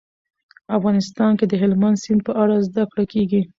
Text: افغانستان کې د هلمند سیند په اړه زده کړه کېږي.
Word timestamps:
افغانستان 0.77 1.31
کې 1.39 1.45
د 1.47 1.53
هلمند 1.61 2.01
سیند 2.03 2.21
په 2.27 2.31
اړه 2.41 2.55
زده 2.67 2.83
کړه 2.91 3.03
کېږي. 3.13 3.41